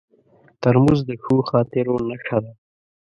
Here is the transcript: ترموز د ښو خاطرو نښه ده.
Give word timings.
ترموز 0.61 0.99
د 1.09 1.11
ښو 1.23 1.35
خاطرو 1.49 1.95
نښه 2.09 2.37
ده. 2.43 2.51